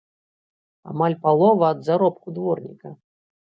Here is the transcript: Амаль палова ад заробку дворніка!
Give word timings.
Амаль 0.91 1.17
палова 1.27 1.65
ад 1.75 1.79
заробку 1.91 2.27
дворніка! 2.41 2.97